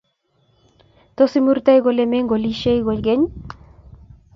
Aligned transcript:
Tos, 1.15 1.31
imurti 1.39 1.73
kole 1.83 2.03
mengolishei 2.11 2.79
kogeny? 2.85 3.23